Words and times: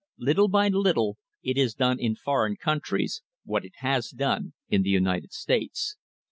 Little 0.17 0.47
by 0.47 0.67
little 0.69 1.19
it 1.43 1.57
has 1.57 1.75
done 1.75 1.99
in 1.99 2.15
foreign 2.15 2.55
countries 2.55 3.21
what 3.45 3.63
it 3.63 3.73
has 3.81 4.09
done 4.09 4.53
in 4.67 4.81
the 4.81 4.89
United 4.89 5.31
States. 5.31 5.95